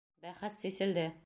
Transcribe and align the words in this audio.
Бәхәс 0.27 0.57
сиселде... 0.65 1.09